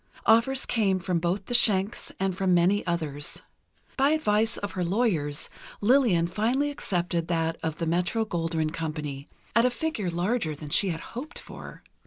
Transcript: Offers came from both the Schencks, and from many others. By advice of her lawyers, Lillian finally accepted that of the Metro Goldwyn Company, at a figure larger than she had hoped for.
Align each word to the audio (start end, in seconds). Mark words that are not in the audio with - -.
Offers 0.25 0.65
came 0.65 0.97
from 0.97 1.19
both 1.19 1.45
the 1.45 1.53
Schencks, 1.53 2.11
and 2.19 2.35
from 2.35 2.55
many 2.55 2.83
others. 2.87 3.43
By 3.97 4.09
advice 4.09 4.57
of 4.57 4.71
her 4.71 4.83
lawyers, 4.83 5.47
Lillian 5.79 6.25
finally 6.25 6.71
accepted 6.71 7.27
that 7.27 7.57
of 7.61 7.75
the 7.75 7.85
Metro 7.85 8.25
Goldwyn 8.25 8.71
Company, 8.73 9.27
at 9.55 9.63
a 9.63 9.69
figure 9.69 10.09
larger 10.09 10.55
than 10.55 10.69
she 10.69 10.89
had 10.89 11.01
hoped 11.13 11.37
for. 11.37 11.83